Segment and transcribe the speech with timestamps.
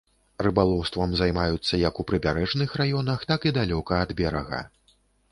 [0.45, 4.63] Рыбалоўствам займаюцца як у прыбярэжных раёнах, так і далёка ад берага.